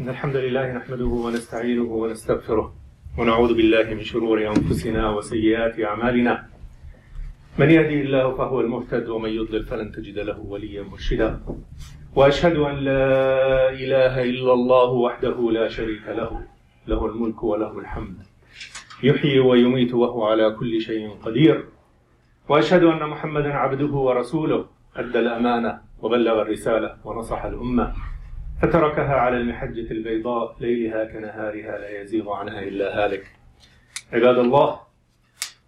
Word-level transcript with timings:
إن 0.00 0.08
الحمد 0.08 0.36
لله 0.36 0.72
نحمده 0.72 1.04
ونستعينه 1.04 1.82
ونستغفره 1.82 2.74
ونعوذ 3.18 3.54
بالله 3.54 3.94
من 3.94 4.02
شرور 4.02 4.46
أنفسنا 4.46 5.10
وسيئات 5.10 5.80
أعمالنا. 5.80 6.46
من 7.58 7.70
يهدي 7.70 8.00
الله 8.00 8.36
فهو 8.36 8.60
المهتد 8.60 9.08
ومن 9.08 9.30
يضلل 9.30 9.64
فلن 9.64 9.92
تجد 9.92 10.18
له 10.18 10.38
وليا 10.38 10.82
مرشدا. 10.82 11.40
وأشهد 12.16 12.56
أن 12.56 12.74
لا 12.74 13.70
إله 13.70 14.22
إلا 14.22 14.52
الله 14.52 14.90
وحده 14.90 15.50
لا 15.50 15.68
شريك 15.68 16.06
له. 16.08 16.42
له 16.86 17.06
الملك 17.06 17.42
وله 17.42 17.78
الحمد. 17.78 18.16
يحيي 19.02 19.40
ويميت 19.40 19.94
وهو 19.94 20.24
على 20.24 20.50
كل 20.50 20.80
شيء 20.80 21.10
قدير. 21.22 21.64
وأشهد 22.48 22.82
أن 22.84 23.08
محمدا 23.08 23.52
عبده 23.54 23.92
ورسوله 24.06 24.66
أدى 24.96 25.18
الأمانة 25.18 25.80
وبلغ 26.02 26.42
الرسالة 26.42 26.96
ونصح 27.04 27.44
الأمة. 27.44 27.94
فتركها 28.62 29.14
على 29.14 29.36
المحجة 29.36 29.90
البيضاء 29.90 30.56
ليلها 30.60 31.04
كنهارها 31.04 31.78
لا 31.78 32.02
يزيغ 32.02 32.32
عنها 32.32 32.62
إلا 32.62 33.04
هالك. 33.04 33.26
عباد 34.12 34.38
الله 34.38 34.80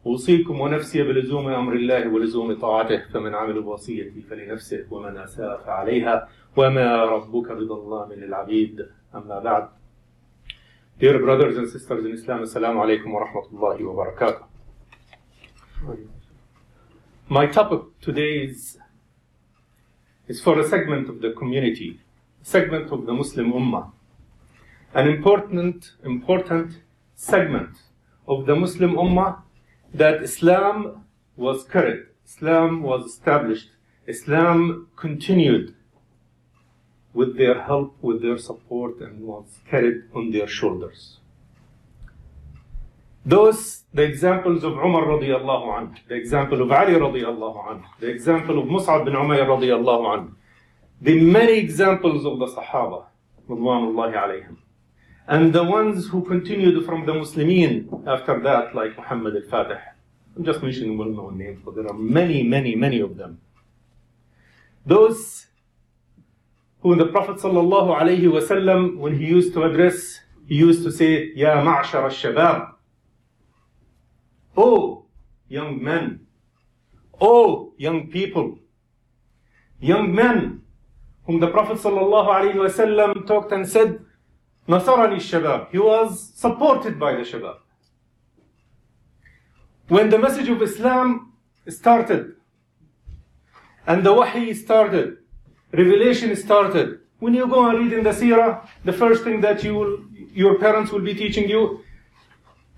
أوصيكم 0.07 0.61
ونفسي 0.61 1.03
بلزوم 1.03 1.49
أمر 1.49 1.73
الله 1.73 2.09
ولزوم 2.09 2.59
طاعته 2.59 3.03
فمن 3.13 3.35
عمل 3.35 3.63
بوصيتي 3.63 4.23
فلنفسه 4.23 4.87
ومن 4.91 5.17
أساء 5.17 5.63
فعليها 5.67 6.29
وما 6.57 7.05
ربك 7.05 7.53
بظلام 7.53 8.13
للعبيد. 8.13 8.87
أما 9.15 9.39
بعد 9.39 9.69
Dear 11.01 11.19
brothers 11.19 11.57
and 11.57 11.69
sisters 11.71 12.05
in 12.05 12.13
Islam, 12.13 12.43
Assalamu 12.43 12.83
alaikum 12.85 13.13
wa 13.13 13.25
rahmatullahi 13.25 13.83
wa 13.89 14.05
barakatuh. 14.05 14.45
My 17.29 17.47
topic 17.47 17.83
today 18.03 18.43
is, 18.45 18.77
is 20.29 20.43
for 20.43 20.59
a 20.59 20.69
segment 20.69 21.09
of 21.09 21.23
the 21.23 21.33
community. 21.33 22.01
Segment 22.43 22.91
of 22.91 23.07
the 23.07 23.13
Muslim 23.13 23.53
Ummah. 23.53 23.91
An 24.95 25.09
important, 25.09 25.93
important 26.05 26.79
segment 27.15 27.77
of 28.27 28.47
the 28.47 28.57
Muslim 28.57 28.95
Ummah 28.95 29.43
that 29.95 30.23
Islam 30.23 31.05
was 31.37 31.65
carried, 31.65 32.07
Islam 32.27 32.83
was 32.83 33.07
established, 33.07 33.71
Islam 34.07 34.89
continued 34.97 35.75
with 37.13 37.37
their 37.37 37.63
help, 37.63 37.97
with 38.03 38.23
their 38.23 38.39
support, 38.39 39.01
and 39.01 39.21
was 39.21 39.59
carried 39.69 40.03
on 40.15 40.31
their 40.31 40.47
shoulders. 40.47 41.19
Those, 43.25 43.83
the 43.93 44.03
examples 44.03 44.65
of 44.65 44.73
Umar 44.73 45.05
radiallahu 45.05 45.67
anhu, 45.79 45.97
the 46.09 46.15
example 46.15 46.63
of 46.63 46.73
Ali 46.73 46.95
radiallahu 46.95 47.69
anhu, 47.69 47.85
the 47.99 48.09
example 48.09 48.59
of 48.59 48.67
Mus'ab 48.67 49.05
bin 49.05 49.15
Umayr 49.15 49.47
radiallahu 49.47 50.05
anhu, 50.15 50.33
the 51.01 51.19
many 51.21 51.53
examples 51.55 52.27
of 52.27 52.39
the 52.39 52.47
Sahaba, 52.47 53.07
and 55.29 55.53
the 55.53 55.65
ones 55.65 56.09
who 56.09 56.23
continued 56.25 56.85
from 56.85 57.07
the 57.07 57.13
Muslimin 57.13 58.07
after 58.07 58.39
that, 58.41 58.75
like 58.75 58.97
Muhammad 58.97 59.35
al-Fatih. 59.37 59.81
I'm 60.37 60.45
just 60.45 60.63
mentioning 60.63 60.97
well-known 60.99 61.39
names, 61.39 61.61
but 61.65 61.75
there 61.75 61.87
are 61.87 61.95
many, 61.95 62.43
many, 62.43 62.77
many 62.77 63.01
of 63.01 63.17
them. 63.17 63.41
Those 64.87 65.47
who 66.81 66.97
the 66.97 67.07
Prophet 67.07 67.37
wasallam, 67.37 68.99
when 68.99 69.19
he 69.19 69.27
used 69.27 69.53
to 69.55 69.65
address, 69.65 70.21
he 70.47 70.57
used 70.57 70.83
to 70.85 70.93
say, 70.93 71.33
Ya 71.35 71.63
ma'shar 71.63 72.05
al-shabab. 72.05 72.75
Oh, 74.57 75.07
young 75.49 75.83
men. 75.83 76.27
Oh, 77.21 77.75
young 77.77 78.09
people. 78.09 78.59
Young 79.81 80.15
men, 80.15 80.63
whom 81.31 81.39
the 81.39 81.47
Prophet 81.47 81.79
ﷺ 81.79 83.25
talked 83.25 83.53
and 83.53 83.69
said, 83.69 84.01
Nasarani 84.69 85.21
Shabab. 85.31 85.71
He 85.71 85.79
was 85.79 86.33
supported 86.35 86.99
by 86.99 87.13
the 87.13 87.23
Shabab. 87.23 87.59
When 89.87 90.11
the 90.11 90.19
message 90.19 90.49
of 90.49 90.61
Islam 90.61 91.33
started, 91.69 92.35
and 93.87 94.05
the 94.05 94.13
Wahi 94.13 94.55
started, 94.55 95.19
revelation 95.73 96.35
started, 96.35 96.99
when 97.21 97.33
you 97.35 97.47
go 97.47 97.69
and 97.69 97.79
read 97.79 97.93
in 97.93 98.03
the 98.03 98.11
Seerah, 98.11 98.67
the 98.85 98.93
first 98.93 99.23
thing 99.23 99.41
that 99.43 99.63
you 99.63 99.75
will, 99.77 100.01
your 100.33 100.59
parents 100.59 100.91
will 100.91 101.07
be 101.13 101.15
teaching 101.15 101.49
you, 101.49 101.85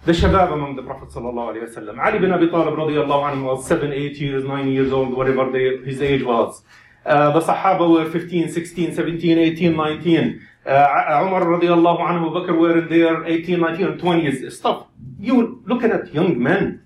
the 0.05 0.13
Shabab 0.13 0.53
among 0.53 0.77
the 0.77 0.83
Prophet 0.83 1.09
ﷺ. 1.09 1.99
Ali 1.99 2.19
bin 2.19 2.33
Abi 2.33 2.49
Talib 2.49 2.75
anhu 2.75 3.45
was 3.45 3.67
7, 3.67 3.91
8 3.91 4.21
years, 4.21 4.45
9 4.45 4.69
years 4.69 4.93
old, 4.93 5.15
whatever 5.15 5.51
his 5.87 6.03
age 6.03 6.23
was. 6.23 6.63
Uh, 7.05 7.33
the 7.33 7.41
Sahaba 7.41 7.91
were 7.91 8.11
15, 8.11 8.49
16, 8.49 8.95
17, 8.95 9.39
18, 9.39 9.77
19. 9.77 10.49
Uh, 10.65 10.71
Umar 11.27 11.43
radiallahu 11.43 11.99
anhu, 11.99 12.33
Bakr 12.33 12.57
were 12.57 12.79
in 12.79 12.89
their 12.89 13.25
18, 13.25 13.59
19, 13.59 13.87
and 13.87 14.01
20s. 14.01 14.53
Stop. 14.53 14.93
You 15.19 15.63
looking 15.67 15.91
at 15.91 16.15
young 16.15 16.41
men. 16.41 16.83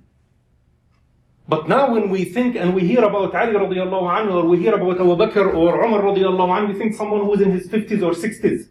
But 1.48 1.68
now 1.68 1.92
when 1.92 2.08
we 2.08 2.24
think 2.24 2.56
and 2.56 2.74
we 2.74 2.80
hear 2.80 3.04
about 3.04 3.34
Ali 3.34 3.52
radiallahu 3.52 4.08
anhu, 4.18 4.34
or 4.34 4.46
we 4.46 4.58
hear 4.58 4.74
about 4.74 4.98
Abu 4.98 5.16
Bakr 5.16 5.54
or 5.54 5.84
Umar 5.84 6.00
radiallahu 6.00 6.48
anhu, 6.48 6.72
we 6.72 6.78
think 6.78 6.94
someone 6.94 7.24
who's 7.24 7.42
in 7.42 7.50
his 7.50 7.68
50s 7.68 8.02
or 8.02 8.12
60s. 8.12 8.68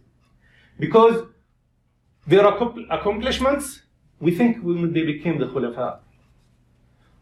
Because 0.79 1.27
their 2.25 2.45
accomplishments, 2.47 3.83
we 4.19 4.35
think 4.35 4.63
when 4.63 4.91
they 4.91 5.03
became 5.03 5.37
the 5.37 5.45
Khulafa. 5.45 5.99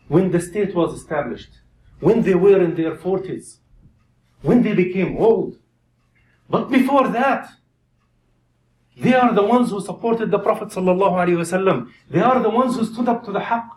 When 0.07 0.31
the 0.31 0.39
state 0.39 0.73
was 0.73 0.93
established. 0.93 1.49
When 1.99 2.21
they 2.21 2.35
were 2.35 2.61
in 2.61 2.75
their 2.75 2.95
40s 2.95 3.57
when 4.43 4.61
they 4.61 4.73
became 4.73 5.17
old. 5.17 5.57
But 6.49 6.69
before 6.69 7.07
that, 7.07 7.49
they 8.95 9.15
are 9.15 9.33
the 9.33 9.41
ones 9.41 9.71
who 9.71 9.81
supported 9.81 10.29
the 10.29 10.37
Prophet 10.37 10.67
ﷺ. 10.67 11.89
They 12.11 12.21
are 12.21 12.39
the 12.39 12.49
ones 12.49 12.75
who 12.75 12.85
stood 12.85 13.09
up 13.09 13.25
to 13.25 13.31
the 13.31 13.39
haqq. 13.39 13.67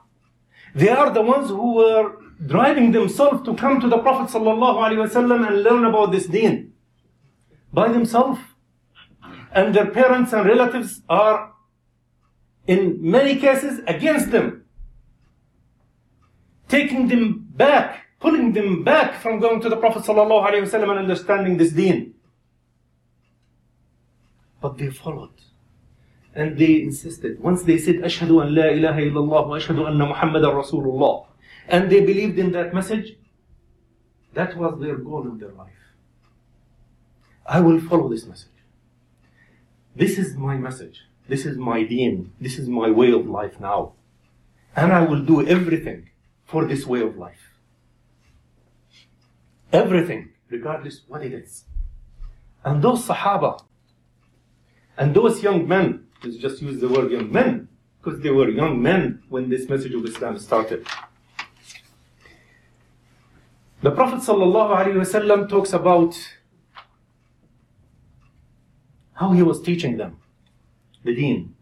They 0.74 0.90
are 0.90 1.10
the 1.10 1.22
ones 1.22 1.48
who 1.48 1.76
were 1.76 2.16
driving 2.44 2.92
themselves 2.92 3.42
to 3.46 3.54
come 3.54 3.80
to 3.80 3.88
the 3.88 3.98
Prophet 3.98 4.30
ﷺ 4.36 5.48
and 5.48 5.62
learn 5.62 5.86
about 5.86 6.12
this 6.12 6.26
deen 6.26 6.74
by 7.72 7.88
themselves. 7.88 8.40
And 9.52 9.74
their 9.74 9.86
parents 9.86 10.34
and 10.34 10.44
relatives 10.44 11.00
are, 11.08 11.54
in 12.66 12.98
many 13.00 13.36
cases, 13.36 13.80
against 13.86 14.32
them, 14.32 14.64
taking 16.68 17.08
them 17.08 17.46
back 17.54 18.05
pulling 18.20 18.52
them 18.52 18.84
back 18.84 19.20
from 19.20 19.40
going 19.40 19.60
to 19.60 19.68
the 19.68 19.76
Prophet 19.76 20.02
ﷺ 20.02 20.74
and 20.74 20.98
understanding 20.98 21.56
this 21.56 21.72
deen. 21.72 22.14
But 24.60 24.78
they 24.78 24.90
followed. 24.90 25.30
And 26.34 26.58
they 26.58 26.82
insisted. 26.82 27.40
Once 27.40 27.62
they 27.62 27.78
said, 27.78 27.96
Ashhadu 27.96 28.44
an 28.44 28.54
la 28.54 28.64
ilaha 28.64 29.00
illallah 29.00 29.48
wa 29.48 29.56
ashhadu 29.56 29.86
anna 29.88 30.06
Muhammadan 30.06 30.50
Rasulullah. 30.50 31.26
And 31.68 31.90
they 31.90 32.00
believed 32.00 32.38
in 32.38 32.52
that 32.52 32.74
message. 32.74 33.16
That 34.34 34.56
was 34.56 34.78
their 34.80 34.96
goal 34.96 35.26
in 35.26 35.38
their 35.38 35.52
life. 35.52 35.72
I 37.46 37.60
will 37.60 37.80
follow 37.80 38.08
this 38.08 38.26
message. 38.26 38.50
This 39.94 40.18
is 40.18 40.36
my 40.36 40.56
message. 40.56 41.02
This 41.28 41.46
is 41.46 41.56
my 41.56 41.84
deen. 41.84 42.32
This 42.40 42.58
is 42.58 42.68
my 42.68 42.90
way 42.90 43.12
of 43.12 43.28
life 43.28 43.58
now. 43.58 43.92
And 44.74 44.92
I 44.92 45.00
will 45.04 45.22
do 45.22 45.46
everything 45.46 46.10
for 46.44 46.66
this 46.66 46.86
way 46.86 47.00
of 47.00 47.16
life. 47.16 47.45
Everything, 49.76 50.30
regardless 50.48 51.02
what 51.06 51.22
it 51.22 51.34
is. 51.34 51.64
And 52.64 52.82
those 52.82 53.06
Sahaba, 53.06 53.62
and 54.96 55.14
those 55.14 55.42
young 55.42 55.68
men, 55.68 56.06
let's 56.24 56.38
just 56.38 56.62
use 56.62 56.80
the 56.80 56.88
word 56.88 57.10
young 57.10 57.30
men, 57.30 57.68
because 57.98 58.20
they 58.22 58.30
were 58.30 58.48
young 58.48 58.80
men 58.82 59.22
when 59.28 59.50
this 59.50 59.68
message 59.68 59.92
of 59.92 60.02
Islam 60.04 60.38
started. 60.38 60.86
The 63.82 63.90
Prophet 63.90 64.20
ﷺ 64.20 65.48
talks 65.50 65.72
about 65.74 66.16
how 69.12 69.32
he 69.32 69.42
was 69.42 69.60
teaching 69.60 69.98
them 69.98 70.16
the 71.04 71.14
deen. 71.14 71.54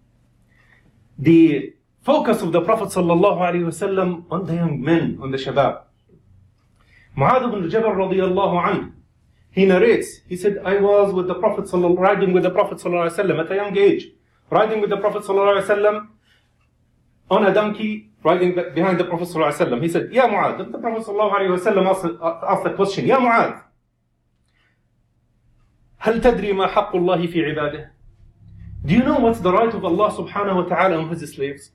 The 1.18 1.74
focus 2.02 2.42
of 2.42 2.52
the 2.52 2.60
Prophet 2.60 2.90
ﷺ 2.90 4.24
on 4.30 4.46
the 4.46 4.54
young 4.54 4.80
men, 4.80 5.18
on 5.20 5.32
the 5.32 5.38
shabab. 5.38 5.80
Mu'adh 7.17 7.47
ibn 7.47 7.69
Jabal 7.69 7.91
radiallahu 7.91 8.65
anhu, 8.65 8.91
he 9.51 9.65
narrates, 9.65 10.21
he 10.27 10.37
said, 10.37 10.59
I 10.63 10.79
was 10.79 11.13
with 11.13 11.27
the 11.27 11.35
Prophet 11.35 11.65
riding 11.73 12.33
with 12.33 12.43
the 12.43 12.51
Prophet 12.51 12.85
at 12.85 13.51
a 13.51 13.55
young 13.55 13.77
age. 13.77 14.11
riding 14.51 14.81
with 14.81 14.89
the 14.89 14.97
Prophet 14.97 15.23
ﷺ 15.23 16.07
on 17.29 17.45
a 17.45 17.53
donkey, 17.53 18.11
riding 18.23 18.55
behind 18.73 18.99
the 18.99 19.05
Prophet 19.05 19.27
ﷺ. 19.27 19.81
He 19.81 19.89
said, 19.89 20.11
Ya 20.11 20.27
Mu'adh, 20.27 20.71
the 20.71 20.77
Prophet 20.77 21.05
ﷺ 21.05 21.89
asked, 21.89 22.43
asked 22.47 22.63
the 22.63 22.73
question, 22.73 23.05
Ya 23.05 23.19
Mu'adh, 23.19 23.63
هل 26.01 26.21
تدري 26.21 26.53
ما 26.53 26.67
حق 26.67 26.95
الله 26.95 27.27
في 27.27 27.43
عباده؟ 27.43 27.89
Do 28.85 28.93
you 28.93 29.03
know 29.03 29.19
what's 29.19 29.39
the 29.41 29.51
right 29.51 29.73
of 29.73 29.83
Allah 29.83 30.11
subhanahu 30.11 30.55
wa 30.55 30.63
ta'ala 30.63 30.97
on 30.97 31.09
his 31.09 31.29
slaves? 31.33 31.71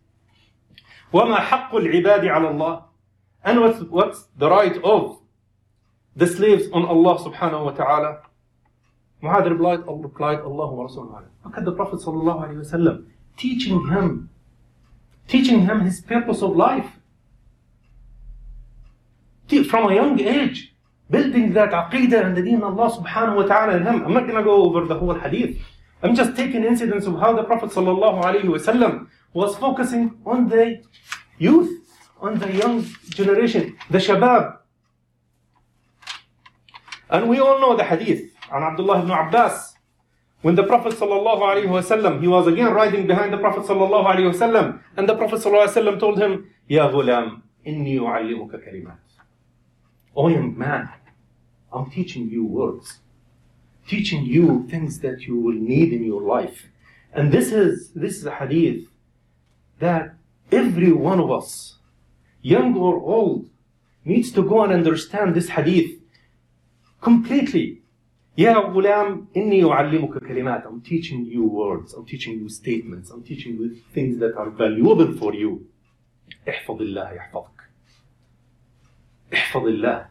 وما 1.13 1.37
حق 1.37 1.75
العباد 1.75 2.25
على 2.25 2.51
الله? 2.51 2.85
And 3.45 3.61
what's, 3.61 3.81
what's 3.83 4.29
the 4.39 4.49
right 4.49 4.83
of 4.83 5.18
the 6.16 6.28
slaves 6.28 6.68
on 6.74 6.86
Allah 6.86 7.18
subhanahu 7.20 7.66
wa 7.66 7.72
ta'ala? 7.72 8.22
Mu'adh 9.22 9.50
replied, 9.50 9.80
replied 9.88 10.40
Allah 10.40 10.72
wa 10.72 10.88
Rasulullah. 10.88 11.24
Look 11.44 11.58
at 11.58 11.66
the 11.66 11.74
Prophet 11.74 12.00
sallallahu 12.00 12.48
alayhi 12.48 12.58
wa 12.58 12.78
sallam 12.78 13.06
teaching 13.38 13.88
him, 13.88 14.30
teaching 15.28 15.62
him 15.62 15.82
his 15.82 16.02
purpose 16.02 16.42
of 16.42 16.56
life. 16.56 16.86
From 19.68 19.90
a 19.92 19.96
young 19.96 20.20
age, 20.20 20.76
building 21.10 21.54
that 21.54 21.72
aqidah 21.72 22.24
and 22.24 22.38
the 22.38 22.44
deen 22.44 22.62
Allah 22.62 22.92
subhanahu 22.92 23.38
wa 23.38 23.44
ta'ala 23.44 23.78
in 23.78 23.84
him. 23.84 24.06
I'm 24.06 24.14
not 24.14 24.28
going 24.28 24.36
to 24.36 24.44
go 24.44 24.64
over 24.64 24.86
the 24.86 24.96
whole 24.96 25.16
hadith. 25.16 25.58
I'm 26.04 26.14
just 26.16 26.36
taking 26.36 26.64
incidents 26.64 27.08
of 27.08 27.20
how 27.20 27.34
the 27.34 27.44
Prophet 27.44 27.72
sallallahu 27.72 28.24
alayhi 28.24 28.48
wa 28.48 28.58
sallam 28.58 29.08
was 29.34 29.56
focusing 29.58 30.18
on 30.26 30.50
the 30.50 30.84
youth, 31.40 31.72
on 32.22 32.38
the 32.38 32.54
young 32.54 32.86
generation, 33.10 33.76
the 33.90 33.98
shabab. 33.98 34.59
And 37.10 37.28
we 37.30 37.40
all 37.40 37.60
know 37.60 37.76
the 37.76 37.84
hadith 37.84 38.32
on 38.52 38.64
Abdullah 38.64 39.00
ibn 39.00 39.12
Abbas. 39.12 39.76
When 40.42 40.56
the 40.56 40.64
Prophet 40.64 40.94
wasallam, 40.94 42.22
he 42.22 42.28
was 42.28 42.48
again 42.48 42.72
riding 42.74 43.08
behind 43.08 43.34
the 43.34 43.38
Prophet 43.38 43.64
wasallam, 43.64 44.80
and 44.96 45.10
the 45.10 45.16
Prophet 45.16 45.40
wasallam 45.40 46.00
told 46.00 46.18
him, 46.18 46.50
Ya 46.68 46.90
ghulam, 46.90 47.42
inni 47.66 48.00
u'allimuka 48.00 48.64
kalimat. 48.64 48.98
Oh 50.16 50.28
young 50.28 50.58
man, 50.58 50.90
I'm 51.74 51.90
teaching 51.90 52.30
you 52.30 52.46
words. 52.46 53.00
Teaching 53.88 54.24
you 54.24 54.68
things 54.70 55.00
that 55.00 55.22
you 55.22 55.36
will 55.40 55.54
need 55.54 55.92
in 55.92 56.04
your 56.04 56.22
life. 56.22 56.68
And 57.12 57.32
this 57.32 57.52
is 57.52 57.92
this 57.96 58.18
is 58.18 58.26
a 58.26 58.36
hadith 58.36 58.88
that 59.80 60.16
every 60.52 60.92
one 60.92 61.20
of 61.20 61.32
us, 61.32 61.78
young 62.42 62.78
or 62.78 62.96
old, 63.02 63.50
needs 64.06 64.32
to 64.32 64.44
go 64.44 64.64
and 64.64 64.72
understand 64.72 65.36
this 65.36 65.50
hadith 65.50 65.99
completely. 67.02 67.82
Ya 68.36 68.54
ghulam, 68.54 69.28
inni 69.36 69.64
u'allimuka 69.64 70.22
kalimat. 70.22 70.66
I'm 70.66 70.82
teaching 70.82 71.26
you 71.26 71.44
words. 71.44 71.94
I'm 71.94 72.06
teaching 72.06 72.40
you 72.40 72.48
statements. 72.50 73.10
I'm 73.10 73.24
teaching 73.24 73.56
you 73.56 73.76
things 73.94 74.20
that 74.20 74.36
are 74.38 74.50
valuable 74.50 75.14
for 75.14 75.34
you. 75.34 75.66
احفظ 76.48 76.82
الله 76.82 77.12
يحفظك. 77.12 77.60
احفظ 79.34 79.68
الله. 79.68 80.06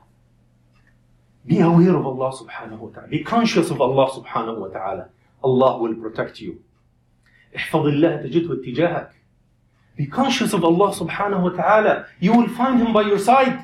Be 1.46 1.60
aware 1.60 1.96
of 1.96 2.06
Allah 2.06 2.32
subhanahu 2.32 2.78
wa 2.78 2.90
ta'ala. 2.90 3.08
Be 3.08 3.24
conscious 3.24 3.70
of 3.70 3.80
Allah 3.80 4.10
subhanahu 4.10 4.58
wa 4.58 4.68
ta'ala. 4.68 5.08
Allah 5.42 5.78
will 5.78 5.94
protect 5.94 6.40
you. 6.40 6.60
احفظ 7.56 7.86
الله 7.86 8.22
تجده 8.26 8.62
اتجاهك. 8.62 9.10
Be 9.96 10.06
conscious 10.06 10.52
of 10.52 10.64
Allah 10.64 10.92
subhanahu 10.92 11.42
wa 11.42 11.50
ta'ala. 11.50 12.06
You 12.20 12.32
will 12.36 12.48
find 12.48 12.78
Him 12.78 12.92
by 12.92 13.02
your 13.02 13.18
side. 13.18 13.58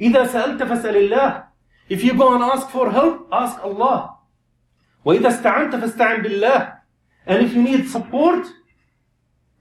إذا 0.00 0.26
سألت 0.26 0.62
فاسأل 0.62 0.96
الله. 0.96 1.51
If 1.94 2.02
you 2.04 2.14
go 2.14 2.34
and 2.34 2.42
ask 2.42 2.66
for 2.70 2.90
help, 2.90 3.28
ask 3.30 3.62
Allah. 3.62 4.18
وإذا 5.04 5.28
استعنت 5.28 5.76
فاستعن 5.76 6.22
بالله. 6.22 6.72
And 7.26 7.42
if 7.44 7.52
you 7.54 7.62
need 7.62 7.88
support, 7.88 8.46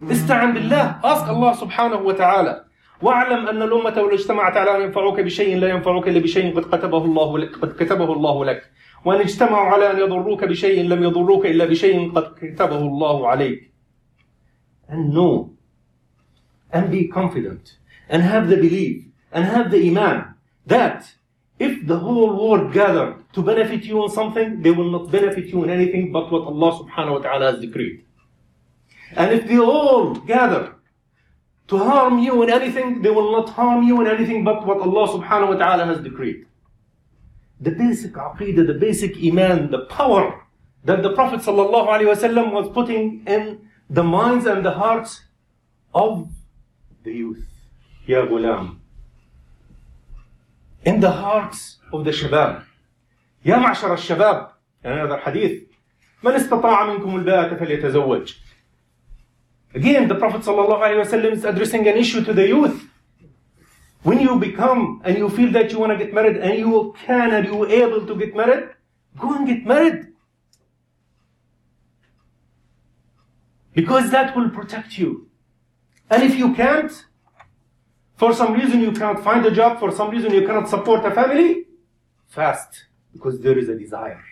استعن 0.01 0.54
بالله. 0.54 1.01
Ask 1.04 1.28
Allah 1.28 2.04
wa 2.04 2.13
ta'ala. 2.13 2.66
واعلم 3.01 3.48
أن 3.48 3.62
الأمة 3.62 4.01
ولو 4.01 4.16
اجتمعت 4.16 4.57
على 4.57 4.78
أن 4.78 4.81
ينفعوك 4.81 5.19
بشيء 5.19 5.57
لا 5.57 5.69
ينفعوك 5.69 6.07
إلا 6.07 6.19
بشيء 6.19 6.56
قد 6.56 6.78
كتبه 6.78 7.06
الله 7.06 7.39
لك 7.39 7.56
قد 7.56 7.83
كتبه 7.83 8.13
الله 8.13 8.45
لك 8.45 8.72
وأن 9.06 9.19
اجتمعوا 9.19 9.66
على 9.66 9.92
أن 9.92 10.00
يضروك 10.00 10.44
بشيء 10.44 10.83
لم 10.83 11.04
يضروك 11.04 11.45
إلا 11.45 11.66
بشيء 11.66 12.12
قد 12.12 12.24
كتبه 12.24 12.78
الله 12.78 13.28
عليك 13.28 13.72
and 14.89 15.13
know 15.13 15.50
and 16.72 16.92
be 16.92 17.07
confident 17.07 17.78
and 18.10 18.22
have 18.24 18.50
the 18.50 18.57
belief 18.57 19.06
and 19.31 19.45
have 19.45 19.72
the 19.72 19.89
iman 19.89 20.36
that 20.68 21.16
if 21.68 21.86
the 21.86 21.98
whole 21.98 22.30
world 22.42 22.74
gather 22.74 23.16
to 23.34 23.42
benefit 23.44 23.84
you 23.84 24.04
in 24.04 24.10
something, 24.10 24.62
they 24.63 24.72
will 24.72 24.90
not 24.90 25.12
benefit 25.12 25.46
you 25.46 25.63
in 25.63 25.69
anything 25.69 26.12
but 26.12 26.31
what 26.31 26.44
Allah 26.52 26.72
subhanahu 26.80 27.18
wa 27.18 27.19
ta'ala 27.19 27.52
has 27.52 27.62
decreed. 27.62 28.04
And 29.16 29.31
if 29.31 29.48
they 29.48 29.60
all 29.60 30.16
gather 30.16 30.75
to 31.68 31.78
harm 31.78 32.18
you 32.19 32.42
in 32.42 32.50
anything, 32.50 33.04
they 33.04 33.12
will 33.12 33.31
not 33.31 33.50
harm 33.50 33.84
you 33.84 34.02
in 34.02 34.08
anything 34.08 34.44
but 34.44 34.66
what 34.66 34.80
Allah 34.81 35.08
subhanahu 35.19 35.50
wa 35.54 35.58
ta'ala 35.63 35.86
has 35.86 36.02
decreed. 36.02 36.48
The 37.60 37.72
basic 37.72 38.14
aqidah, 38.14 38.66
the 38.66 38.74
basic 38.74 39.16
iman, 39.24 39.69
the 39.69 39.86
power 39.86 40.44
that 40.84 41.04
the 41.04 41.14
Prophet 41.14 41.42
sallallahu 41.42 41.88
alaihi 41.94 42.10
wasallam 42.16 42.52
was 42.52 42.69
putting 42.74 43.24
in 43.28 43.69
the 43.88 44.04
minds 44.04 44.48
and 44.48 44.66
the 44.66 44.72
hearts 44.72 45.22
of 45.94 46.28
the 47.04 47.14
youth. 47.14 47.46
Ya 48.07 48.25
ghulam 48.25 48.81
In 50.85 51.00
the 51.00 51.11
hearts 51.11 51.79
of 51.93 52.05
the 52.05 52.12
shabab. 52.12 52.62
يا 53.44 53.56
معشر 53.56 53.94
الشباب 53.94 54.50
يعني 54.85 55.03
هذا 55.03 55.14
الحديث 55.14 55.62
من 56.23 56.32
استطاع 56.32 56.87
منكم 56.87 57.17
الباءة 57.17 57.55
فليتزوج 57.55 58.35
Again, 59.75 60.08
the 60.08 60.14
Prophet 60.14 60.41
ﷺ 60.41 61.32
is 61.32 61.44
addressing 61.44 61.87
an 61.87 61.99
issue 61.99 62.25
to 62.25 62.32
the 62.32 62.49
youth. 62.49 62.88
When 64.03 64.20
you 64.20 64.38
become 64.38 65.03
and 65.05 65.19
you 65.19 65.29
feel 65.29 65.53
that 65.53 65.70
you 65.70 65.79
want 65.79 65.93
to 65.93 65.99
get 66.03 66.14
married 66.14 66.38
and 66.38 66.58
you 66.58 66.94
can 67.05 67.31
and 67.35 67.44
you 67.47 67.62
are 67.62 67.69
able 67.69 68.06
to 68.06 68.14
get 68.17 68.35
married, 68.35 68.70
go 69.19 69.35
and 69.35 69.47
get 69.47 69.67
married. 69.67 70.06
Because 73.75 74.11
that 74.12 74.35
will 74.35 74.49
protect 74.49 74.97
you. 74.97 75.29
And 76.08 76.23
if 76.23 76.37
you 76.37 76.55
can't, 76.55 76.93
for 78.21 78.35
some 78.35 78.53
reason 78.53 78.81
you 78.81 78.91
cannot 78.91 79.23
find 79.23 79.44
a 79.47 79.50
job, 79.50 79.79
for 79.79 79.89
some 79.89 80.12
reason 80.12 80.31
you 80.31 80.45
cannot 80.45 80.69
support 80.69 81.03
a 81.03 81.09
family, 81.09 81.65
fast 82.27 82.85
because 83.12 83.41
there 83.41 83.57
is 83.57 83.68
a 83.68 83.75
desire. 83.75 84.23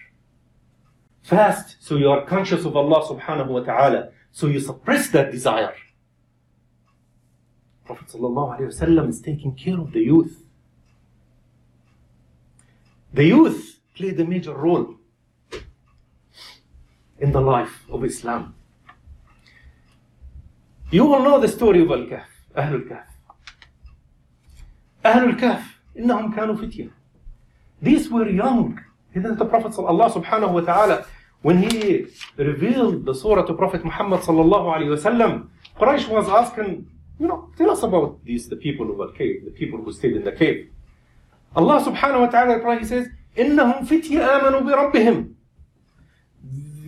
Fast 1.24 1.77
so 1.80 1.95
you 1.95 2.07
are 2.12 2.24
conscious 2.24 2.65
of 2.65 2.77
Allah 2.77 3.01
subhanahu 3.07 3.47
wa 3.47 3.62
ta'ala, 3.62 4.12
so 4.31 4.45
you 4.45 4.59
suppress 4.59 5.09
that 5.09 5.31
desire. 5.31 5.74
Prophet 7.84 8.10
sallallahu 8.10 8.60
wasallam 8.60 9.10
is 9.10 9.22
taking 9.22 9.55
care 9.55 9.79
of 9.79 9.91
the 9.91 10.01
youth. 10.01 10.43
The 13.12 13.25
youth 13.25 13.79
play 13.96 14.12
the 14.12 14.24
major 14.24 14.53
role 14.53 14.98
in 17.17 17.31
the 17.31 17.41
life 17.41 17.86
of 17.89 18.05
Islam. 18.05 18.53
You 20.91 21.12
all 21.12 21.24
know 21.24 21.39
the 21.39 21.48
story 21.48 21.81
of 21.81 21.89
Al-Kahf, 21.89 22.29
Ahlul 22.55 22.88
Kahf. 22.88 23.09
أهل 25.06 25.29
الكهف 25.29 25.79
إنهم 25.98 26.36
كانوا 26.36 26.56
فتية. 26.56 26.89
These 27.82 28.10
were 28.10 28.29
young. 28.29 28.79
Isn't 29.13 29.38
the 29.38 29.46
Prophet 29.46 29.77
Allah 29.79 30.12
subhanahu 30.12 30.53
wa 30.53 30.62
ta'ala 30.62 31.06
when 31.41 31.63
he 31.63 32.06
revealed 32.38 33.06
the 33.06 33.13
surah 33.13 33.44
to 33.44 33.53
Prophet 33.53 33.84
Muhammad 33.86 34.22
sallallahu 34.22 34.75
alayhi 34.75 34.91
wasallam, 34.96 35.48
Quraysh 35.79 36.10
was 36.10 36.27
asking, 36.27 36.86
you 37.20 37.27
know, 37.27 37.50
tell 37.58 37.72
us 37.72 37.84
about 37.84 38.24
these, 38.25 38.50
the 38.50 38.58
people 38.58 38.91
of 38.91 38.98
the 38.98 39.18
cave, 39.18 39.46
the 39.46 39.51
people 39.51 39.82
who 39.82 39.91
stayed 39.94 40.15
in 40.15 40.24
the 40.25 40.32
cave. 40.32 40.70
Allah 41.56 41.82
subhanahu 41.84 42.20
wa 42.22 42.27
ta'ala 42.27 42.79
he 42.79 42.86
says, 42.86 43.08
إِنَّهُمْ 43.38 43.88
فِتْيَ 43.88 44.20
آمَنُوا 44.20 44.91
بِرَبِّهِمْ 44.94 45.34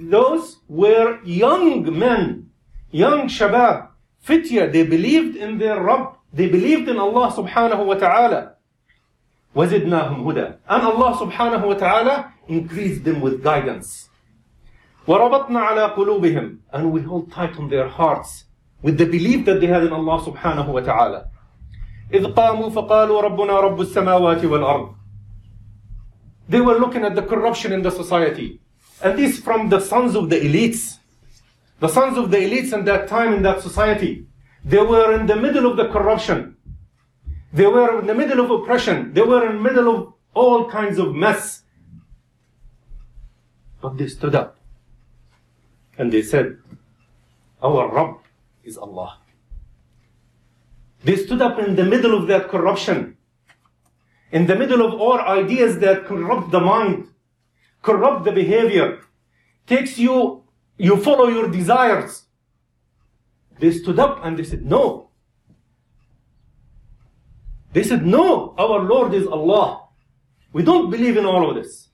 Those 0.09 0.57
were 0.67 1.19
young 1.23 1.97
men, 1.97 2.49
young 2.91 3.27
shabab, 3.27 3.87
fitya, 4.19 4.69
they 4.69 4.83
believed 4.83 5.37
in 5.37 5.57
their 5.57 5.81
Rabb, 5.81 6.17
they 6.32 6.48
believed 6.48 6.88
in 6.88 6.98
Allah 6.98 7.32
subhanahu 7.32 7.86
wa 7.86 7.94
ta'ala. 7.94 8.54
وَزِدْنَاهُمْ 9.54 10.22
هُدًى 10.24 10.56
And 10.68 10.82
Allah 10.82 11.16
subhanahu 11.16 11.66
wa 11.66 11.74
ta'ala 11.74 12.32
increased 12.48 13.04
them 13.04 13.20
with 13.20 13.42
guidance. 13.42 14.08
وربطنا 15.06 15.60
على 15.60 15.94
قلوبهم 15.96 16.58
and 16.72 16.92
we 16.92 17.00
hold 17.00 17.30
tight 17.30 17.56
on 17.58 17.68
their 17.68 17.88
hearts 17.88 18.44
with 18.82 18.98
the 18.98 19.06
belief 19.06 19.44
that 19.46 19.60
they 19.60 19.66
had 19.66 19.84
in 19.84 19.92
Allah 19.92 20.20
subhanahu 20.20 20.68
wa 20.68 20.80
ta'ala 20.80 21.28
إذ 22.12 22.34
قاموا 22.34 22.70
فقالوا 22.70 23.20
ربنا 23.22 23.60
رب 23.60 23.80
السماوات 23.80 24.44
والأرض 24.44 24.94
They 26.48 26.60
were 26.60 26.78
looking 26.78 27.04
at 27.04 27.14
the 27.14 27.22
corruption 27.22 27.72
in 27.72 27.82
the 27.82 27.90
society 27.90 28.60
and 29.02 29.18
this 29.18 29.38
from 29.38 29.68
the 29.68 29.80
sons 29.80 30.14
of 30.16 30.28
the 30.28 30.36
elites 30.36 30.98
the 31.80 31.88
sons 31.88 32.18
of 32.18 32.30
the 32.30 32.38
elites 32.38 32.72
in 32.72 32.84
that 32.84 33.08
time 33.08 33.32
in 33.32 33.42
that 33.42 33.60
society 33.62 34.26
they 34.63 34.81
were 34.81 35.13
in 35.13 35.25
the 35.25 35.35
middle 35.35 35.69
of 35.69 35.77
the 35.77 35.87
corruption 35.89 36.55
they 37.53 37.67
were 37.67 37.99
in 37.99 38.07
the 38.07 38.15
middle 38.15 38.43
of 38.43 38.51
oppression 38.51 39.13
they 39.13 39.21
were 39.21 39.45
in 39.49 39.57
the 39.57 39.61
middle 39.61 39.89
of 39.95 40.13
all 40.33 40.69
kinds 40.69 40.97
of 40.97 41.13
mess 41.13 41.63
but 43.81 43.97
they 43.97 44.07
stood 44.07 44.35
up 44.35 44.57
and 45.97 46.11
they 46.11 46.21
said, 46.21 46.57
Our 47.61 47.93
Rabb 47.93 48.17
is 48.63 48.77
Allah. 48.77 49.19
They 51.03 51.15
stood 51.15 51.41
up 51.41 51.59
in 51.59 51.75
the 51.75 51.83
middle 51.83 52.17
of 52.17 52.27
that 52.27 52.49
corruption, 52.49 53.17
in 54.31 54.45
the 54.45 54.55
middle 54.55 54.85
of 54.85 54.99
all 54.99 55.19
ideas 55.19 55.79
that 55.79 56.05
corrupt 56.05 56.51
the 56.51 56.59
mind, 56.59 57.07
corrupt 57.81 58.25
the 58.25 58.31
behavior, 58.31 59.01
takes 59.67 59.97
you, 59.97 60.43
you 60.77 60.97
follow 60.97 61.27
your 61.27 61.49
desires. 61.49 62.23
They 63.61 63.71
stood 63.71 63.99
up 63.99 64.25
and 64.25 64.37
they 64.37 64.43
said, 64.43 64.65
No. 64.65 65.11
They 67.73 67.83
said, 67.83 68.05
No, 68.05 68.55
our 68.57 68.79
Lord 68.79 69.13
is 69.13 69.27
Allah. 69.27 69.83
We 70.51 70.63
don't 70.63 70.89
believe 70.89 71.15
in 71.15 71.25
all 71.25 71.47
of 71.47 71.55
this. 71.55 71.89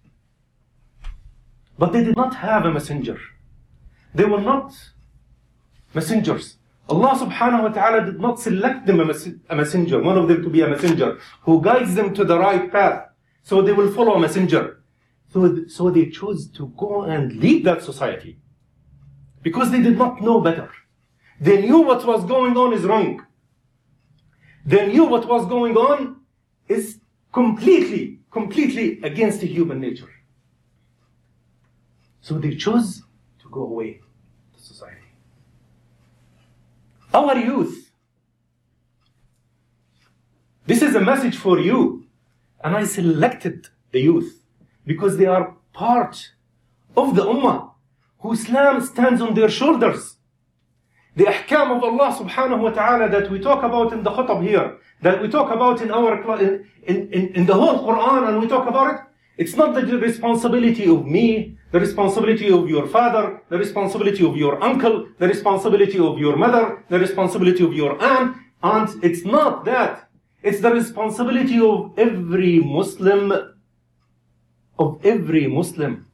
But 1.78 1.92
they 1.92 2.04
did 2.06 2.16
not 2.16 2.36
have 2.36 2.66
a 2.66 2.72
messenger. 2.72 3.20
They 4.16 4.24
were 4.24 4.42
not 4.42 4.74
messengers. 5.94 6.56
Allah 6.90 7.20
subhanahu 7.20 7.64
wa 7.64 7.70
ta'ala 7.70 8.06
did 8.06 8.20
not 8.20 8.40
select 8.40 8.86
them 8.88 9.02
a, 9.02 9.06
mes- 9.06 9.36
a 9.50 9.56
messenger, 9.56 10.02
one 10.02 10.18
of 10.18 10.30
them 10.30 10.42
to 10.44 10.50
be 10.50 10.62
a 10.62 10.70
messenger, 10.70 11.20
who 11.42 11.62
guides 11.62 11.96
them 11.96 12.14
to 12.14 12.24
the 12.24 12.40
right 12.40 12.72
path. 12.72 13.10
So 13.44 13.62
they 13.62 13.74
will 13.74 13.92
follow 13.92 14.14
a 14.14 14.20
messenger. 14.22 14.82
So, 15.34 15.66
so 15.68 15.92
they 15.92 16.06
chose 16.06 16.48
to 16.52 16.74
go 16.78 17.04
and 17.04 17.34
lead 17.34 17.66
that 17.66 17.84
society. 17.84 18.40
Because 19.44 19.70
they 19.70 19.82
did 19.82 19.98
not 19.98 20.22
know 20.22 20.40
better. 20.40 20.72
They 21.40 21.62
knew 21.62 21.82
what 21.82 22.06
was 22.06 22.26
going 22.26 22.58
on 22.58 22.74
is 22.74 22.84
wrong. 22.84 23.26
They 24.66 24.88
knew 24.88 25.06
what 25.06 25.28
was 25.28 25.46
going 25.48 25.78
on 25.78 26.22
is 26.68 27.00
completely, 27.32 28.20
completely 28.32 29.00
against 29.02 29.42
the 29.42 29.48
human 29.48 29.80
nature. 29.80 30.10
So 32.22 32.38
they 32.38 32.56
chose 32.56 33.04
to 33.40 33.50
go 33.50 33.62
away 33.62 34.02
to 34.54 34.62
society. 34.62 34.98
Our 37.14 37.38
youth. 37.38 37.92
This 40.66 40.82
is 40.82 40.96
a 40.96 41.00
message 41.00 41.38
for 41.38 41.60
you. 41.60 42.06
And 42.62 42.76
I 42.76 42.84
selected 42.84 43.68
the 43.92 44.02
youth 44.02 44.42
because 44.86 45.18
they 45.18 45.28
are 45.28 45.56
part 45.72 46.34
of 46.98 47.16
the 47.16 47.24
Ummah 47.24 47.72
who 48.20 48.34
Islam 48.34 48.82
stands 48.82 49.22
on 49.22 49.34
their 49.36 49.50
shoulders. 49.50 50.17
The 51.18 51.26
ahkam 51.26 51.76
of 51.76 51.84
Allah 51.84 52.10
subhanahu 52.14 52.62
wa 52.62 52.70
ta'ala 52.70 53.10
that 53.10 53.32
we 53.32 53.40
talk 53.40 53.64
about 53.64 53.92
in 53.92 54.04
the 54.04 54.12
khutab 54.12 54.44
here, 54.48 54.78
that 55.02 55.20
we 55.20 55.28
talk 55.28 55.50
about 55.50 55.82
in 55.82 55.90
our 55.90 56.14
in, 56.40 56.64
in, 56.84 57.30
in, 57.34 57.46
the 57.48 57.56
whole 57.56 57.88
Quran 57.88 58.30
and 58.30 58.40
we 58.40 58.48
talk 58.48 58.68
about 58.70 58.94
it, 58.94 59.02
it's 59.38 59.56
not 59.56 59.74
the 59.74 59.82
responsibility 59.98 60.86
of 60.88 61.08
me, 61.08 61.58
the 61.72 61.80
responsibility 61.80 62.52
of 62.52 62.70
your 62.70 62.86
father, 62.86 63.42
the 63.50 63.58
responsibility 63.58 64.24
of 64.24 64.38
your 64.38 64.64
uncle, 64.64 65.08
the 65.18 65.28
responsibility 65.28 65.98
of 65.98 66.20
your 66.20 66.36
mother, 66.36 66.84
the 66.90 67.00
responsibility 67.00 67.64
of 67.64 67.74
your 67.74 68.00
aunt. 68.00 68.38
Aunt, 68.62 69.04
it's 69.04 69.26
not 69.26 69.66
that. 69.66 70.10
It's 70.44 70.62
the 70.62 70.72
responsibility 70.72 71.60
of 71.60 71.94
every 71.98 72.60
Muslim, 72.60 73.34
of 74.78 75.04
every 75.04 75.48
Muslim 75.48 76.06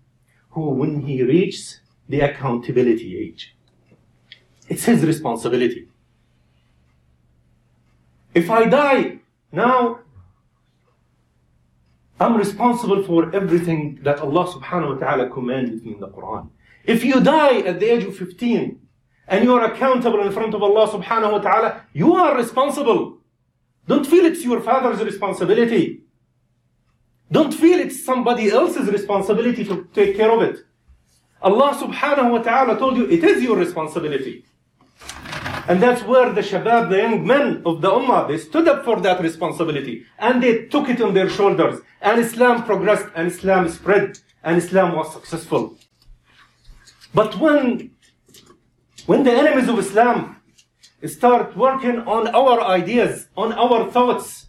who, 0.51 0.69
when 0.69 1.01
he 1.01 1.23
reaches 1.23 1.81
the 2.07 2.21
accountability 2.21 3.17
age, 3.19 3.53
it's 4.67 4.85
his 4.85 5.03
responsibility. 5.05 5.87
If 8.33 8.49
I 8.49 8.65
die 8.65 9.19
now, 9.51 9.99
I'm 12.19 12.37
responsible 12.37 13.03
for 13.03 13.35
everything 13.35 13.99
that 14.03 14.19
Allah 14.19 14.47
subhanahu 14.47 14.93
wa 14.93 15.05
ta'ala 15.05 15.29
commanded 15.29 15.83
me 15.85 15.93
in 15.93 15.99
the 15.99 16.07
Quran. 16.07 16.49
If 16.85 17.03
you 17.03 17.19
die 17.21 17.59
at 17.59 17.79
the 17.79 17.85
age 17.91 18.03
of 18.03 18.15
15 18.15 18.79
and 19.27 19.43
you 19.43 19.53
are 19.53 19.65
accountable 19.71 20.21
in 20.21 20.31
front 20.31 20.53
of 20.53 20.63
Allah 20.63 20.87
subhanahu 20.87 21.31
wa 21.33 21.39
ta'ala, 21.39 21.85
you 21.93 22.13
are 22.13 22.35
responsible. 22.35 23.17
Don't 23.87 24.05
feel 24.07 24.25
it's 24.25 24.43
your 24.43 24.61
father's 24.61 25.03
responsibility. 25.03 26.01
Don't 27.31 27.53
feel 27.53 27.79
it's 27.79 28.03
somebody 28.03 28.49
else's 28.51 28.89
responsibility 28.89 29.65
to 29.65 29.87
take 29.93 30.15
care 30.15 30.31
of 30.31 30.41
it. 30.41 30.59
Allah 31.41 31.73
subhanahu 31.75 32.31
wa 32.31 32.37
ta'ala 32.39 32.77
told 32.79 32.95
you 32.95 33.09
it 33.09 33.23
is 33.23 33.43
your 33.43 33.57
responsibility. 33.57 34.45
And 35.67 35.81
that's 35.81 36.03
where 36.03 36.31
the 36.33 36.41
shabab, 36.41 36.89
the 36.89 36.97
young 36.97 37.25
men 37.25 37.61
of 37.65 37.81
the 37.81 37.89
ummah, 37.89 38.27
they 38.27 38.37
stood 38.37 38.67
up 38.67 38.83
for 38.83 38.99
that 38.99 39.21
responsibility. 39.21 40.05
And 40.19 40.43
they 40.43 40.65
took 40.65 40.89
it 40.89 41.01
on 41.01 41.13
their 41.13 41.29
shoulders. 41.29 41.79
And 42.01 42.19
Islam 42.19 42.63
progressed, 42.63 43.07
and 43.15 43.27
Islam 43.27 43.69
spread, 43.69 44.19
and 44.43 44.57
Islam 44.57 44.95
was 44.95 45.13
successful. 45.13 45.77
But 47.13 47.37
when, 47.39 47.91
when 49.05 49.23
the 49.23 49.31
enemies 49.31 49.69
of 49.69 49.79
Islam 49.79 50.41
start 51.05 51.55
working 51.55 51.99
on 51.99 52.27
our 52.27 52.61
ideas, 52.61 53.27
on 53.37 53.53
our 53.53 53.89
thoughts, 53.89 54.47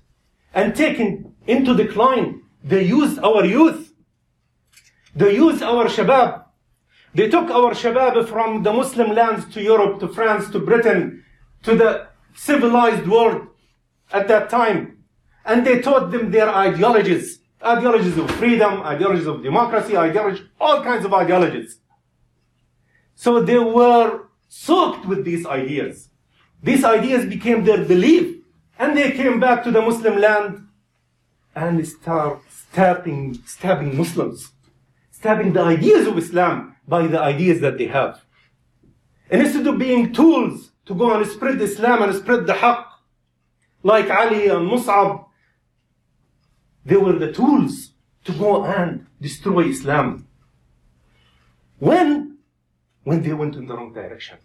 and 0.52 0.74
taking 0.74 1.34
into 1.46 1.74
decline, 1.74 2.42
they 2.62 2.84
use 2.84 3.18
our 3.18 3.44
youth. 3.44 3.92
They 5.14 5.34
use 5.34 5.62
our 5.62 5.86
shabab. 5.86 6.43
They 7.14 7.28
took 7.28 7.48
our 7.50 7.72
shabab 7.74 8.28
from 8.28 8.64
the 8.64 8.72
Muslim 8.72 9.14
lands 9.14 9.46
to 9.54 9.62
Europe, 9.62 10.00
to 10.00 10.08
France, 10.08 10.50
to 10.50 10.58
Britain, 10.58 11.24
to 11.62 11.76
the 11.76 12.08
civilized 12.34 13.06
world 13.06 13.46
at 14.12 14.26
that 14.28 14.50
time. 14.50 15.04
And 15.44 15.64
they 15.64 15.80
taught 15.80 16.10
them 16.10 16.32
their 16.32 16.48
ideologies. 16.48 17.40
Ideologies 17.62 18.18
of 18.18 18.30
freedom, 18.32 18.82
ideologies 18.82 19.26
of 19.26 19.42
democracy, 19.42 19.96
ideologies, 19.96 20.44
all 20.60 20.82
kinds 20.82 21.04
of 21.04 21.14
ideologies. 21.14 21.78
So 23.14 23.40
they 23.40 23.58
were 23.58 24.24
soaked 24.48 25.06
with 25.06 25.24
these 25.24 25.46
ideas. 25.46 26.08
These 26.62 26.84
ideas 26.84 27.26
became 27.26 27.64
their 27.64 27.84
belief. 27.84 28.42
And 28.78 28.96
they 28.96 29.12
came 29.12 29.38
back 29.38 29.62
to 29.64 29.70
the 29.70 29.80
Muslim 29.80 30.20
land 30.20 30.66
and 31.54 31.86
start 31.86 32.40
stabbing, 32.50 33.38
stabbing 33.46 33.96
Muslims, 33.96 34.50
stabbing 35.12 35.52
the 35.52 35.62
ideas 35.62 36.08
of 36.08 36.18
Islam 36.18 36.73
by 36.87 37.07
the 37.07 37.19
ideas 37.19 37.61
that 37.61 37.77
they 37.77 37.87
have. 37.87 38.21
And 39.29 39.41
instead 39.41 39.67
of 39.67 39.77
being 39.77 40.13
tools 40.13 40.71
to 40.87 40.93
go 40.95 41.07
and 41.15 41.25
spread 41.35 41.61
Islam 41.61 42.01
and 42.03 42.15
spread 42.15 42.47
the 42.47 42.53
haqq, 42.53 42.85
like 43.83 44.09
Ali 44.09 44.47
and 44.47 44.69
Mus'ab, 44.69 45.25
they 46.85 46.97
were 46.97 47.17
the 47.25 47.31
tools 47.31 47.91
to 48.25 48.31
go 48.33 48.65
and 48.65 49.05
destroy 49.21 49.63
Islam. 49.75 50.27
When? 51.79 52.37
When 53.03 53.21
they 53.23 53.33
went 53.33 53.55
in 53.55 53.65
the 53.67 53.75
wrong 53.75 53.93
direction. 53.93 54.37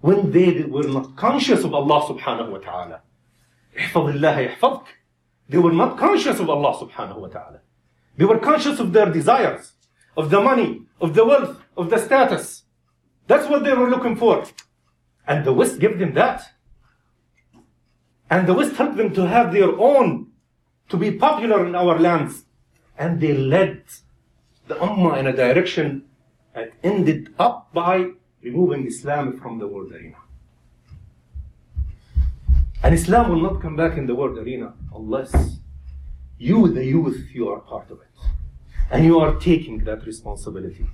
When 0.00 0.30
they 0.30 0.62
were 0.62 0.88
not 0.96 1.16
conscious 1.16 1.64
of 1.64 1.74
Allah 1.74 2.00
subhanahu 2.10 2.50
wa 2.50 2.58
ta'ala. 2.58 3.00
احفظ 3.76 4.14
الله 4.14 4.36
يحفظك. 4.58 4.84
They 5.48 5.58
were 5.58 5.72
not 5.72 5.98
conscious 5.98 6.38
of 6.40 6.48
Allah 6.48 6.72
subhanahu 6.78 7.16
wa 7.16 7.28
ta'ala. 7.28 7.60
They 8.16 8.24
were 8.24 8.38
conscious 8.38 8.78
of 8.78 8.92
their 8.92 9.10
desires, 9.10 9.72
of 10.19 10.29
the 10.29 10.41
money, 10.41 10.81
of 10.99 11.13
the 11.15 11.23
wealth, 11.23 11.55
of 11.77 11.89
the 11.89 11.97
status. 11.97 12.63
That's 13.27 13.47
what 13.49 13.63
they 13.63 13.73
were 13.73 13.89
looking 13.89 14.17
for. 14.17 14.43
And 15.25 15.45
the 15.45 15.53
West 15.53 15.79
gave 15.79 15.97
them 15.97 16.13
that. 16.15 16.39
And 18.29 18.45
the 18.45 18.53
West 18.53 18.75
helped 18.75 18.97
them 18.97 19.13
to 19.13 19.27
have 19.35 19.53
their 19.53 19.71
own, 19.79 20.27
to 20.89 20.97
be 20.97 21.11
popular 21.11 21.65
in 21.65 21.73
our 21.73 21.97
lands. 21.97 22.43
And 22.97 23.21
they 23.21 23.33
led 23.33 23.83
the 24.67 24.75
Ummah 24.75 25.19
in 25.19 25.27
a 25.27 25.35
direction 25.43 26.03
that 26.53 26.73
ended 26.83 27.33
up 27.39 27.73
by 27.73 28.11
removing 28.43 28.87
Islam 28.87 29.39
from 29.39 29.57
the 29.57 29.67
world 29.67 29.93
arena. 29.93 30.17
And 32.83 32.93
Islam 32.93 33.29
will 33.29 33.41
not 33.41 33.61
come 33.61 33.77
back 33.77 33.97
in 33.97 34.05
the 34.05 34.15
world 34.15 34.37
arena 34.37 34.73
unless 34.93 35.31
you, 36.37 36.67
the 36.67 36.83
youth, 36.83 37.29
you 37.33 37.47
are 37.47 37.61
part 37.61 37.89
of 37.89 37.99
it. 38.01 38.28
And 38.91 39.05
you 39.05 39.19
are 39.19 39.35
taking 39.35 39.83
that 39.85 40.05
responsibility. 40.05 40.85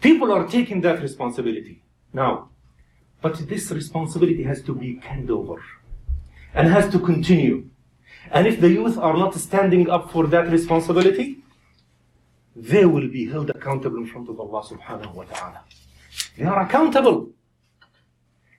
People 0.00 0.32
are 0.32 0.46
taking 0.46 0.80
that 0.82 1.00
responsibility 1.00 1.82
now. 2.12 2.50
But 3.22 3.48
this 3.48 3.70
responsibility 3.70 4.42
has 4.42 4.62
to 4.62 4.74
be 4.74 4.94
carried 4.96 5.30
over 5.30 5.62
and 6.54 6.68
has 6.68 6.90
to 6.90 6.98
continue. 6.98 7.68
And 8.30 8.46
if 8.46 8.60
the 8.60 8.68
youth 8.68 8.98
are 8.98 9.16
not 9.16 9.34
standing 9.34 9.88
up 9.88 10.10
for 10.10 10.26
that 10.26 10.50
responsibility, 10.50 11.38
they 12.54 12.84
will 12.84 13.08
be 13.08 13.26
held 13.26 13.50
accountable 13.50 13.98
in 13.98 14.06
front 14.06 14.28
of 14.28 14.40
Allah 14.40 14.62
subhanahu 14.62 15.14
wa 15.14 15.24
ta'ala. 15.24 15.60
They 16.36 16.44
are 16.44 16.62
accountable. 16.62 17.30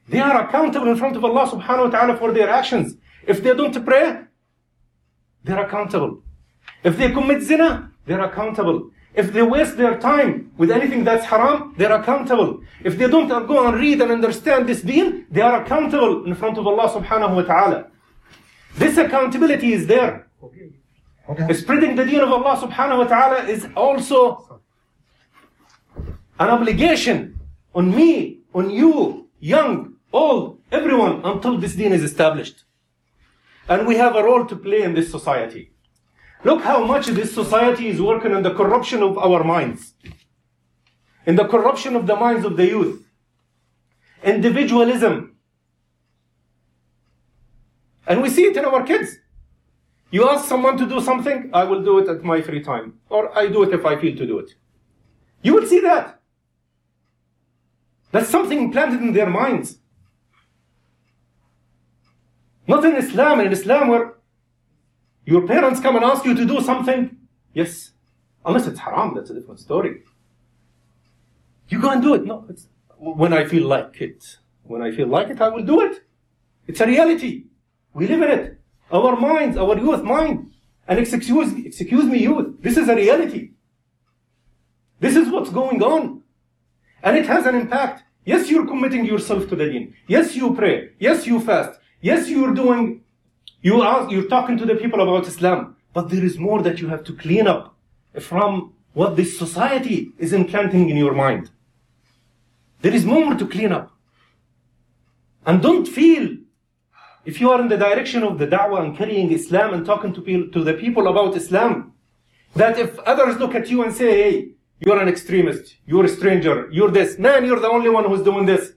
They 0.07 0.19
are 0.19 0.47
accountable 0.47 0.87
in 0.87 0.95
front 0.95 1.17
of 1.17 1.25
Allah 1.25 1.49
subhanahu 1.49 1.85
wa 1.85 1.89
ta'ala 1.89 2.17
for 2.17 2.31
their 2.31 2.49
actions. 2.49 2.95
If 3.25 3.43
they 3.43 3.53
don't 3.53 3.83
pray, 3.85 4.21
they're 5.43 5.65
accountable. 5.65 6.21
If 6.83 6.97
they 6.97 7.11
commit 7.11 7.41
zina, 7.41 7.86
they're 8.07 8.23
accountable. 8.23 8.89
If 9.13 9.33
they 9.33 9.41
waste 9.41 9.77
their 9.77 9.99
time 9.99 10.51
with 10.57 10.71
anything 10.71 11.03
that's 11.03 11.25
haram, 11.25 11.75
they're 11.77 11.91
accountable. 11.91 12.61
If 12.83 12.97
they 12.97 13.07
don't 13.07 13.27
go 13.27 13.67
and 13.67 13.77
read 13.77 14.01
and 14.01 14.11
understand 14.11 14.67
this 14.69 14.81
deen, 14.81 15.25
they 15.29 15.41
are 15.41 15.61
accountable 15.61 16.25
in 16.25 16.33
front 16.35 16.57
of 16.57 16.65
Allah 16.65 16.89
subhanahu 16.89 17.35
wa 17.35 17.41
ta'ala. 17.41 17.87
This 18.75 18.97
accountability 18.97 19.73
is 19.73 19.87
there. 19.87 20.27
Okay. 21.29 21.53
Spreading 21.53 21.95
the 21.95 22.05
deen 22.05 22.21
of 22.21 22.31
Allah 22.31 22.55
subhanahu 22.55 22.99
wa 22.99 23.03
ta'ala 23.03 23.43
is 23.45 23.67
also 23.75 24.61
an 26.39 26.49
obligation 26.49 27.39
on 27.75 27.93
me, 27.93 28.39
on 28.53 28.69
you, 28.69 29.27
young, 29.39 29.95
old, 30.13 30.59
everyone, 30.71 31.21
until 31.25 31.57
this 31.57 31.75
deen 31.75 31.91
is 31.91 32.03
established. 32.03 32.63
And 33.67 33.85
we 33.85 33.95
have 33.95 34.15
a 34.15 34.23
role 34.23 34.45
to 34.45 34.55
play 34.55 34.83
in 34.83 34.93
this 34.93 35.11
society. 35.11 35.71
Look 36.43 36.61
how 36.61 36.85
much 36.85 37.07
this 37.07 37.33
society 37.33 37.87
is 37.87 38.01
working 38.01 38.33
on 38.33 38.43
the 38.43 38.53
corruption 38.53 39.01
of 39.03 39.17
our 39.17 39.43
minds, 39.43 39.93
in 41.25 41.35
the 41.35 41.45
corruption 41.45 41.95
of 41.95 42.07
the 42.07 42.15
minds 42.15 42.45
of 42.45 42.57
the 42.57 42.65
youth, 42.65 43.05
individualism. 44.23 45.35
And 48.05 48.21
we 48.21 48.29
see 48.29 48.45
it 48.45 48.55
in 48.55 48.65
our 48.65 48.83
kids. 48.83 49.17
You 50.11 50.29
ask 50.29 50.47
someone 50.47 50.77
to 50.77 50.87
do 50.87 51.01
something, 51.01 51.49
I 51.53 51.65
will 51.65 51.83
do 51.83 51.99
it 51.99 52.07
at 52.07 52.23
my 52.23 52.41
free 52.41 52.63
time, 52.63 52.99
or 53.09 53.37
I 53.37 53.47
do 53.47 53.63
it 53.63 53.73
if 53.73 53.85
I 53.85 53.97
feel 53.99 54.15
to 54.15 54.25
do 54.25 54.39
it. 54.39 54.51
You 55.41 55.55
will 55.55 55.65
see 55.65 55.81
that. 55.81 56.19
That's 58.11 58.29
something 58.29 58.59
implanted 58.59 59.01
in 59.01 59.11
their 59.11 59.29
minds. 59.29 59.79
Not 62.67 62.85
in 62.85 62.95
Islam. 62.95 63.41
In 63.41 63.51
Islam, 63.51 63.89
where 63.89 64.16
your 65.27 65.45
parents 65.45 65.81
come 65.81 65.97
and 65.97 66.05
ask 66.05 66.23
you 66.23 66.33
to 66.33 66.45
do 66.45 66.61
something, 66.61 67.17
yes, 67.53 67.91
unless 68.45 68.65
it's 68.65 68.79
haram, 68.79 69.13
that's 69.13 69.29
a 69.29 69.33
different 69.33 69.59
story. 69.59 70.03
You 71.67 71.81
go 71.81 71.89
and 71.89 72.01
do 72.01 72.13
it. 72.13 72.23
No, 72.25 72.45
it's 72.49 72.67
when 72.97 73.33
I 73.33 73.43
feel 73.43 73.67
like 73.67 73.99
it. 73.99 74.37
When 74.63 74.81
I 74.81 74.91
feel 74.91 75.07
like 75.07 75.27
it, 75.27 75.41
I 75.41 75.49
will 75.49 75.63
do 75.63 75.81
it. 75.81 76.01
It's 76.65 76.79
a 76.79 76.87
reality. 76.87 77.47
We 77.93 78.07
live 78.07 78.21
in 78.21 78.31
it. 78.39 78.61
Our 78.89 79.17
minds, 79.17 79.57
our 79.57 79.77
youth 79.77 80.01
mind. 80.01 80.51
And 80.87 80.97
excuse, 80.97 81.51
excuse 81.65 82.05
me, 82.05 82.19
youth, 82.19 82.61
this 82.61 82.77
is 82.77 82.87
a 82.87 82.95
reality. 82.95 83.51
This 85.01 85.17
is 85.17 85.27
what's 85.27 85.49
going 85.49 85.83
on. 85.83 86.23
And 87.03 87.17
it 87.17 87.25
has 87.25 87.45
an 87.45 87.55
impact. 87.55 88.03
Yes, 88.23 88.49
you're 88.49 88.65
committing 88.65 89.03
yourself 89.05 89.49
to 89.49 89.57
the 89.57 89.65
deen. 89.65 89.93
Yes, 90.07 90.37
you 90.37 90.53
pray. 90.55 90.91
Yes, 90.99 91.27
you 91.27 91.41
fast. 91.41 91.79
Yes, 91.99 92.29
you're 92.29 92.53
doing, 92.53 93.03
you 93.61 93.81
are, 93.81 94.09
you're 94.09 94.27
talking 94.27 94.57
to 94.57 94.65
the 94.65 94.75
people 94.75 95.01
about 95.01 95.27
Islam. 95.27 95.75
But 95.93 96.09
there 96.09 96.23
is 96.23 96.37
more 96.37 96.61
that 96.61 96.79
you 96.79 96.87
have 96.89 97.03
to 97.05 97.13
clean 97.13 97.47
up 97.47 97.75
from 98.19 98.73
what 98.93 99.15
this 99.15 99.37
society 99.37 100.11
is 100.17 100.33
implanting 100.33 100.89
in 100.89 100.97
your 100.97 101.13
mind. 101.13 101.49
There 102.81 102.93
is 102.93 103.05
more 103.05 103.35
to 103.35 103.47
clean 103.47 103.71
up. 103.71 103.91
And 105.45 105.61
don't 105.61 105.87
feel, 105.87 106.37
if 107.25 107.41
you 107.41 107.49
are 107.51 107.61
in 107.61 107.67
the 107.67 107.77
direction 107.77 108.23
of 108.23 108.37
the 108.37 108.47
da'wah 108.47 108.83
and 108.83 108.97
carrying 108.97 109.31
Islam 109.31 109.73
and 109.73 109.85
talking 109.85 110.13
to, 110.13 110.21
people, 110.21 110.51
to 110.51 110.63
the 110.63 110.73
people 110.73 111.07
about 111.07 111.35
Islam, 111.35 111.93
that 112.55 112.77
if 112.77 112.99
others 112.99 113.37
look 113.37 113.55
at 113.55 113.69
you 113.69 113.83
and 113.83 113.93
say, 113.93 114.11
hey, 114.21 114.49
you're 114.79 114.99
an 114.99 115.07
extremist, 115.07 115.77
you're 115.85 116.05
a 116.05 116.09
stranger, 116.09 116.69
you're 116.71 116.91
this, 116.91 117.17
man, 117.17 117.45
you're 117.45 117.59
the 117.59 117.69
only 117.69 117.89
one 117.89 118.05
who's 118.05 118.21
doing 118.21 118.45
this. 118.45 118.73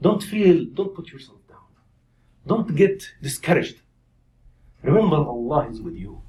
Don't 0.00 0.22
feel, 0.22 0.66
don't 0.74 0.94
put 0.94 1.08
yourself. 1.08 1.38
Don't 2.45 2.75
get 2.75 3.03
discouraged. 3.21 3.81
Remember, 4.83 5.17
Allah 5.17 5.69
is 5.69 5.81
with 5.81 5.95
you. 5.95 6.21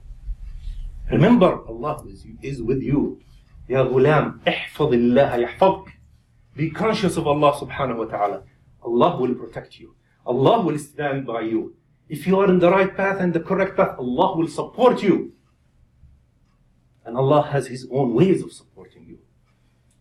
Remember, 1.11 1.65
Allah 1.67 2.05
is 2.43 2.63
with 2.63 2.83
you. 2.83 3.19
يا 3.69 3.83
غلام 3.83 4.41
احفظ 4.49 4.93
الله 4.93 5.35
يحفظك. 5.37 5.93
Be 6.57 6.71
conscious 6.71 7.17
of 7.17 7.27
Allah 7.27 7.53
subhanahu 7.53 7.99
wa 7.99 8.05
ta'ala. 8.05 8.43
Allah 8.83 9.17
will 9.21 9.35
protect 9.35 9.79
you. 9.81 9.95
Allah 10.27 10.61
will 10.61 10.79
stand 10.79 11.27
by 11.27 11.41
you. 11.43 11.75
If 12.09 12.27
you 12.27 12.39
are 12.41 12.49
in 12.51 12.59
the 12.59 12.71
right 12.71 12.95
path 12.95 13.21
and 13.21 13.33
the 13.33 13.41
correct 13.41 13.77
path, 13.77 13.97
Allah 13.99 14.37
will 14.37 14.49
support 14.49 15.03
you. 15.03 15.33
And 17.07 17.17
Allah 17.17 17.43
has 17.43 17.67
His 17.69 17.87
own 17.91 18.13
ways 18.15 18.43
of 18.43 18.53
supporting 18.53 19.07
you. 19.07 19.19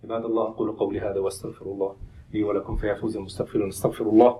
عباد 0.04 0.26
الله 0.26 0.48
أقول 0.48 0.72
قولي 0.72 1.00
هذا 1.00 1.20
وأستغفر 1.20 1.66
الله 1.66 1.96
لي 2.34 2.44
ولكم 2.44 2.76
فيفوز 2.78 3.18
المستغفرون 3.18 3.68
استغفر 3.68 4.10
الله 4.10 4.40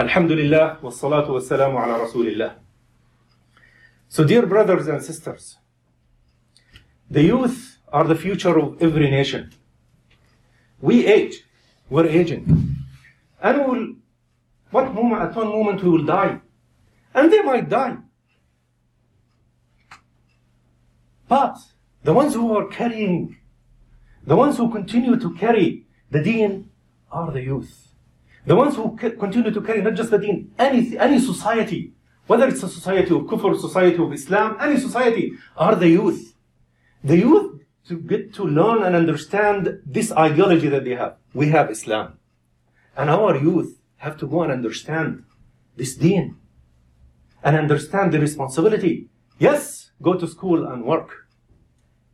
Alhamdulillah, 0.00 0.78
wassalatu 0.80 1.34
wassalamu 1.34 1.78
ala 1.78 1.98
rasulillah. 1.98 2.54
So, 4.08 4.24
dear 4.24 4.46
brothers 4.46 4.88
and 4.88 5.02
sisters, 5.02 5.58
the 7.10 7.22
youth 7.22 7.76
are 7.92 8.04
the 8.04 8.14
future 8.14 8.58
of 8.58 8.80
every 8.80 9.10
nation. 9.10 9.52
We 10.80 11.06
age, 11.06 11.44
we're 11.90 12.06
aging. 12.06 12.76
And 13.42 13.58
we'll, 13.66 13.88
what 14.70 14.94
moment, 14.94 15.20
at 15.20 15.36
one 15.36 15.48
moment 15.48 15.82
we 15.82 15.90
will 15.90 16.06
die. 16.06 16.40
And 17.12 17.30
they 17.30 17.42
might 17.42 17.68
die. 17.68 17.98
But 21.28 21.58
the 22.04 22.14
ones 22.14 22.32
who 22.32 22.56
are 22.56 22.68
carrying, 22.68 23.36
the 24.26 24.34
ones 24.34 24.56
who 24.56 24.70
continue 24.70 25.20
to 25.20 25.34
carry 25.34 25.84
the 26.10 26.22
deen 26.22 26.70
are 27.12 27.30
the 27.30 27.42
youth. 27.42 27.89
The 28.46 28.56
ones 28.56 28.76
who 28.76 28.96
continue 28.96 29.50
to 29.50 29.60
carry 29.60 29.82
not 29.82 29.94
just 29.94 30.10
the 30.10 30.18
deen, 30.18 30.52
any, 30.58 30.96
any 30.98 31.18
society, 31.18 31.92
whether 32.26 32.48
it's 32.48 32.62
a 32.62 32.68
society 32.68 33.14
of 33.14 33.22
kufr, 33.22 33.58
society 33.60 34.02
of 34.02 34.12
Islam, 34.12 34.56
any 34.60 34.78
society, 34.78 35.32
are 35.56 35.74
the 35.74 35.88
youth. 35.88 36.34
The 37.04 37.18
youth 37.18 37.60
to 37.88 37.98
get 37.98 38.32
to 38.34 38.44
learn 38.44 38.82
and 38.82 38.94
understand 38.94 39.80
this 39.84 40.12
ideology 40.12 40.68
that 40.68 40.84
they 40.84 40.94
have. 40.94 41.16
We 41.34 41.48
have 41.48 41.70
Islam. 41.70 42.18
And 42.96 43.10
our 43.10 43.36
youth 43.36 43.78
have 43.96 44.16
to 44.18 44.26
go 44.26 44.42
and 44.42 44.52
understand 44.52 45.24
this 45.76 45.94
deen 45.96 46.36
and 47.42 47.56
understand 47.56 48.12
the 48.12 48.20
responsibility. 48.20 49.08
Yes, 49.38 49.90
go 50.02 50.14
to 50.14 50.26
school 50.26 50.66
and 50.66 50.84
work. 50.84 51.26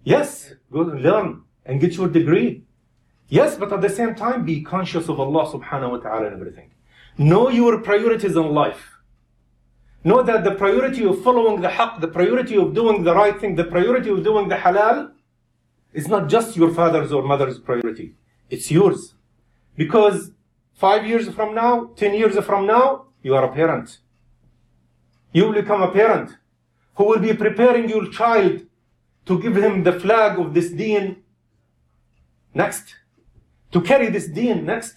Yes, 0.04 0.54
go 0.72 0.88
and 0.88 1.02
learn 1.02 1.42
and 1.64 1.80
get 1.80 1.94
your 1.94 2.08
degree. 2.08 2.62
Yes, 3.28 3.56
but 3.56 3.72
at 3.72 3.80
the 3.80 3.88
same 3.88 4.14
time, 4.14 4.44
be 4.44 4.62
conscious 4.62 5.08
of 5.08 5.18
Allah 5.18 5.50
subhanahu 5.50 5.90
wa 5.90 5.96
ta'ala 5.98 6.26
and 6.26 6.40
everything. 6.40 6.70
Know 7.18 7.48
your 7.48 7.80
priorities 7.80 8.36
in 8.36 8.54
life. 8.54 8.98
Know 10.04 10.22
that 10.22 10.44
the 10.44 10.54
priority 10.54 11.04
of 11.04 11.22
following 11.22 11.60
the 11.60 11.68
haqq, 11.68 12.00
the 12.00 12.08
priority 12.08 12.56
of 12.56 12.74
doing 12.74 13.02
the 13.02 13.14
right 13.14 13.38
thing, 13.40 13.56
the 13.56 13.64
priority 13.64 14.10
of 14.10 14.22
doing 14.22 14.48
the 14.48 14.54
halal, 14.54 15.10
is 15.92 16.06
not 16.06 16.28
just 16.28 16.56
your 16.56 16.72
father's 16.72 17.10
or 17.10 17.22
mother's 17.22 17.58
priority. 17.58 18.14
It's 18.48 18.70
yours. 18.70 19.14
Because 19.76 20.30
five 20.74 21.04
years 21.06 21.28
from 21.30 21.54
now, 21.54 21.90
ten 21.96 22.14
years 22.14 22.38
from 22.44 22.66
now, 22.66 23.06
you 23.22 23.34
are 23.34 23.44
a 23.44 23.52
parent. 23.52 23.98
You 25.32 25.46
will 25.46 25.54
become 25.54 25.82
a 25.82 25.90
parent 25.90 26.36
who 26.94 27.04
will 27.04 27.18
be 27.18 27.34
preparing 27.34 27.88
your 27.88 28.08
child 28.10 28.62
to 29.24 29.40
give 29.40 29.56
him 29.56 29.82
the 29.82 29.98
flag 29.98 30.38
of 30.38 30.54
this 30.54 30.70
deen 30.70 31.24
next 32.54 32.94
to 33.76 33.82
carry 33.82 34.08
this 34.08 34.26
deen 34.26 34.64
next. 34.64 34.94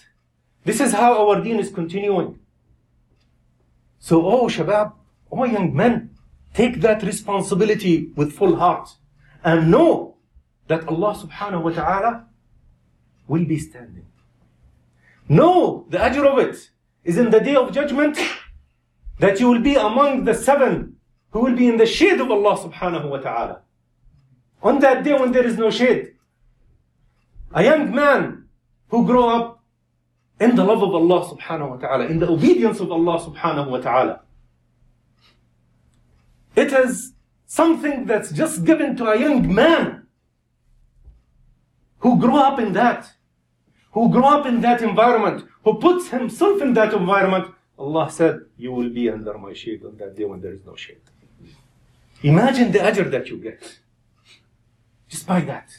This 0.64 0.80
is 0.80 0.94
how 0.94 1.12
our 1.28 1.42
deen 1.44 1.60
is 1.60 1.70
continuing. 1.70 2.40
So, 4.00 4.26
oh 4.26 4.48
Shabab, 4.48 4.94
oh 5.30 5.44
young 5.44 5.76
men, 5.76 6.12
take 6.54 6.80
that 6.80 7.04
responsibility 7.04 8.14
with 8.16 8.32
full 8.32 8.56
heart 8.56 8.88
and 9.44 9.70
know 9.70 10.16
that 10.70 10.88
Allah 10.88 11.14
subhanahu 11.14 11.64
wa 11.64 11.72
ta'ala 11.72 12.28
will 13.28 13.44
be 13.44 13.60
standing. 13.60 14.06
Know 15.28 15.86
the 15.90 15.98
ajr 15.98 16.26
of 16.26 16.40
it 16.40 16.70
is 17.04 17.18
in 17.18 17.32
the 17.32 17.42
day 17.42 17.56
of 17.56 17.74
judgment 17.74 18.18
that 19.20 19.42
you 19.42 19.50
will 19.50 19.60
be 19.60 19.76
among 19.76 20.24
the 20.24 20.34
seven 20.34 20.96
who 21.32 21.42
will 21.42 21.56
be 21.58 21.68
in 21.68 21.76
the 21.76 21.86
shade 21.86 22.22
of 22.22 22.32
Allah 22.32 22.56
subhanahu 22.58 23.10
wa 23.10 23.18
ta'ala. 23.18 23.62
On 24.64 24.80
that 24.80 25.04
day 25.04 25.20
when 25.20 25.34
there 25.34 25.46
is 25.46 25.58
no 25.58 25.70
shade, 25.70 26.14
a 27.54 27.62
young 27.62 27.94
man 27.94 28.39
who 28.90 29.06
grow 29.06 29.30
up 29.30 29.64
in 30.40 30.56
the 30.56 30.64
love 30.64 30.82
of 30.82 30.94
Allah 30.96 31.26
subhanahu 31.26 31.70
wa 31.72 31.78
ta'ala, 31.78 32.06
in 32.06 32.20
the 32.20 32.30
obedience 32.30 32.80
of 32.80 32.92
Allah 32.92 33.20
subhanahu 33.20 33.70
wa 33.70 33.80
ta'ala. 33.80 34.22
It 36.56 36.72
is 36.72 37.14
something 37.46 38.06
that's 38.06 38.32
just 38.32 38.64
given 38.64 38.96
to 38.98 39.06
a 39.10 39.20
young 39.20 39.54
man 39.54 40.08
who 42.00 42.18
grew 42.20 42.38
up 42.38 42.60
in 42.60 42.74
that, 42.74 43.12
who 43.92 44.10
grew 44.10 44.24
up 44.24 44.46
in 44.46 44.62
that 44.62 44.82
environment, 44.82 45.46
who 45.64 45.76
puts 45.76 46.10
himself 46.10 46.62
in 46.62 46.74
that 46.74 46.94
environment. 46.94 47.54
Allah 47.78 48.10
said, 48.12 48.42
You 48.58 48.72
will 48.72 48.90
be 48.90 49.10
under 49.10 49.38
my 49.38 49.54
shade 49.54 49.84
on 49.86 49.98
that 49.98 50.16
day 50.16 50.26
when 50.26 50.42
there 50.42 50.54
is 50.54 50.66
no 50.66 50.76
shade. 50.76 51.02
Imagine 52.24 52.72
the 52.72 52.80
ajr 52.80 53.10
that 53.12 53.30
you 53.30 53.38
get 53.38 53.80
just 55.08 55.26
by 55.26 55.42
that. 55.42 55.70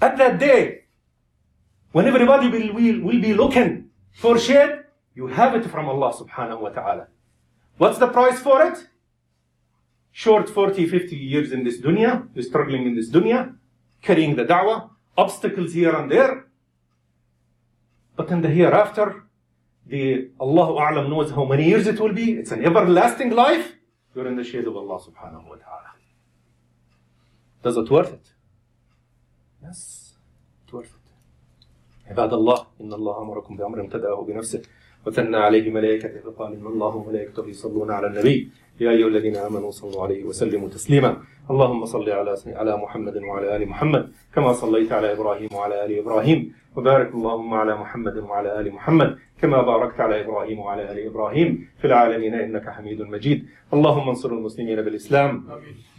At 0.00 0.16
that 0.18 0.38
day, 0.38 0.81
when 1.92 2.06
everybody 2.06 2.48
will, 2.48 2.74
will, 2.74 3.00
will 3.00 3.20
be 3.20 3.34
looking 3.34 3.90
for 4.12 4.38
shade, 4.38 4.80
you 5.14 5.26
have 5.26 5.54
it 5.54 5.68
from 5.70 5.88
Allah 5.88 6.12
subhanahu 6.12 6.60
wa 6.60 6.70
ta'ala. 6.70 7.08
What's 7.76 7.98
the 7.98 8.08
price 8.08 8.40
for 8.40 8.62
it? 8.66 8.88
Short 10.10 10.48
40, 10.48 10.86
50 10.86 11.16
years 11.16 11.52
in 11.52 11.64
this 11.64 11.80
dunya, 11.80 12.28
you're 12.34 12.44
struggling 12.44 12.86
in 12.86 12.94
this 12.94 13.10
dunya, 13.10 13.54
carrying 14.02 14.36
the 14.36 14.44
da'wah, 14.44 14.90
obstacles 15.16 15.72
here 15.72 15.94
and 15.94 16.10
there. 16.10 16.46
But 18.16 18.30
in 18.30 18.42
the 18.42 18.48
hereafter, 18.48 19.24
the 19.86 20.30
Allah 20.38 21.08
knows 21.08 21.30
how 21.30 21.44
many 21.44 21.68
years 21.68 21.86
it 21.86 21.98
will 21.98 22.12
be. 22.12 22.32
It's 22.32 22.52
an 22.52 22.64
everlasting 22.64 23.30
life. 23.30 23.74
You're 24.14 24.28
in 24.28 24.36
the 24.36 24.44
shade 24.44 24.66
of 24.66 24.76
Allah 24.76 25.00
subhanahu 25.00 25.48
wa 25.48 25.56
ta'ala. 25.56 25.90
Does 27.62 27.76
it 27.76 27.90
worth 27.90 28.12
it? 28.12 28.26
Yes, 29.62 30.14
it's 30.64 30.72
worth 30.72 30.86
it. 30.86 31.01
عباد 32.12 32.32
الله 32.32 32.58
إن 32.82 32.92
الله 32.92 33.22
أمركم 33.22 33.56
بأمر 33.56 33.80
ابتدأه 33.80 34.24
بنفسه 34.28 34.62
وثنى 35.06 35.36
عليه 35.36 35.70
ملائكته 35.70 36.20
فقال 36.26 36.52
إن 36.52 36.66
الله 36.66 36.96
وملائكته 36.96 37.48
يصلون 37.48 37.90
على 37.90 38.06
النبي. 38.06 38.50
يا 38.80 38.90
أيها 38.90 39.08
الذين 39.08 39.36
آمنوا 39.36 39.70
صلوا 39.70 40.02
عليه 40.02 40.24
وسلموا 40.24 40.68
تسليما. 40.68 41.16
اللهم 41.50 41.84
صل 41.84 42.10
على 42.10 42.36
على 42.46 42.76
محمد 42.76 43.16
وعلى 43.16 43.56
آل 43.56 43.68
محمد 43.68 44.12
كما 44.34 44.52
صليت 44.52 44.92
على 44.92 45.12
إبراهيم 45.12 45.48
وعلى 45.54 45.84
آل 45.84 45.98
إبراهيم. 45.98 46.52
وبارك 46.76 47.14
اللهم 47.14 47.54
على 47.54 47.76
محمد 47.82 48.16
وعلى 48.18 48.60
آل 48.60 48.72
محمد 48.72 49.18
كما 49.40 49.62
باركت 49.62 50.00
على 50.00 50.20
إبراهيم 50.24 50.58
وعلى 50.58 50.92
آل 50.92 50.98
إبراهيم 51.06 51.68
في 51.80 51.84
العالمين 51.84 52.34
إنك 52.34 52.68
حميد 52.68 53.02
مجيد. 53.02 53.46
اللهم 53.72 54.08
انصر 54.08 54.30
المسلمين 54.32 54.82
بالإسلام 54.82 55.44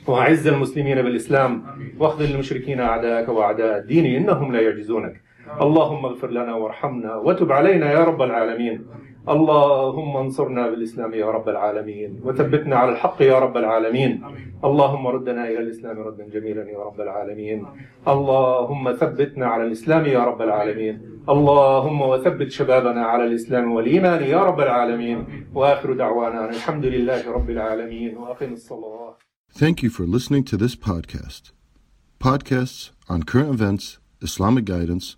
وأعز 0.08 0.48
المسلمين 0.48 1.02
بالإسلام 1.02 1.52
واخذل 2.00 2.32
المشركين 2.36 2.80
أعداءك 2.80 3.30
وأعداء 3.30 3.78
الدين 3.78 4.06
إنهم 4.20 4.54
لا 4.54 4.62
يعجزونك. 4.62 5.16
اللهم 5.62 6.06
اغفر 6.06 6.30
لنا 6.30 6.56
وارحمنا 6.56 7.16
وتب 7.16 7.52
علينا 7.52 7.92
يا 7.92 8.04
رب 8.04 8.22
العالمين. 8.22 8.86
اللهم 9.30 10.18
انصرنا 10.18 10.70
بالإسلام 10.70 11.14
يا 11.14 11.26
رب 11.32 11.50
العالمين. 11.50 12.22
وثبتنا 12.24 12.76
على 12.76 12.92
الحق 12.92 13.22
يا 13.22 13.40
رب 13.40 13.58
العالمين. 13.58 14.24
اللهم 14.64 15.08
ردنا 15.08 15.48
إلى 15.48 15.60
الإسلام 15.60 16.00
ردا 16.00 16.28
جميلا 16.28 16.70
يا 16.70 16.80
رب 16.80 17.02
العالمين. 17.02 17.66
اللهم 18.08 18.94
ثبتنا 18.94 19.46
على 19.46 19.64
الإسلام 19.64 20.06
يا 20.06 20.24
رب 20.24 20.42
العالمين. 20.42 20.96
اللهم 21.30 22.02
وثبت 22.02 22.52
شبابنا 22.52 23.06
على 23.06 23.24
الإسلام 23.26 23.72
والإيمان 23.72 24.24
يا 24.24 24.44
رب 24.44 24.60
العالمين. 24.60 25.48
وآخر 25.54 25.94
دعوانا 25.94 26.50
الحمد 26.50 26.86
لله 26.86 27.32
رب 27.32 27.50
العالمين. 27.50 28.18
وأقم 28.18 28.54
الصلاة. 28.54 29.18
Thank 29.54 29.84
you 29.84 29.90
for 29.90 30.04
listening 30.04 30.44
to 30.44 30.58
this 30.58 30.76
podcast. 30.76 31.52
Podcasts 32.20 32.92
on 33.10 33.24
current 33.24 33.52
events, 33.58 34.00
Islamic 34.22 34.66
guidance, 34.66 35.18